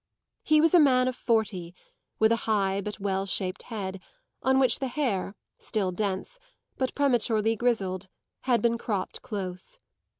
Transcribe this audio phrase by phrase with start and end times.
[0.41, 1.75] He was a man of forty,
[2.17, 4.01] with a high but well shaped head,
[4.41, 6.39] on which the hair, still dense,
[6.75, 8.07] but prematurely grizzled,
[8.45, 9.77] had been cropped close.